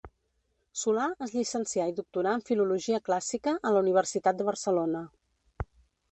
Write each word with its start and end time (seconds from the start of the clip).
Solà 0.83 1.03
es 1.25 1.33
llicencià 1.33 1.83
i 1.91 1.91
doctorà 1.99 2.31
en 2.37 2.41
filologia 2.47 2.99
clàssica 3.09 3.53
a 3.69 3.73
la 3.75 3.83
Universitat 3.85 4.39
de 4.39 4.47
Barcelona. 4.49 5.03